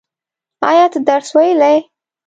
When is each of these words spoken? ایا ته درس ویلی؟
ایا 0.69 0.85
ته 0.93 0.99
درس 1.09 1.29
ویلی؟ 1.37 1.77